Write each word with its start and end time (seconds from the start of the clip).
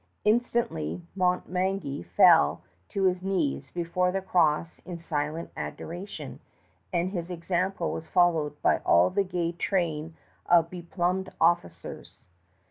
Instantly 0.25 1.03
Montmagny 1.15 2.01
fell 2.01 2.63
to 2.89 3.03
his 3.03 3.21
knees 3.21 3.69
before 3.69 4.11
the 4.11 4.19
cross 4.19 4.79
in 4.79 4.97
silent 4.97 5.51
adoration, 5.55 6.39
and 6.91 7.11
his 7.11 7.29
example 7.29 7.91
was 7.91 8.07
followed 8.07 8.59
by 8.63 8.79
all 8.79 9.11
the 9.11 9.23
gay 9.23 9.51
train 9.51 10.15
of 10.47 10.71
beplumed 10.71 11.31
officers. 11.39 12.23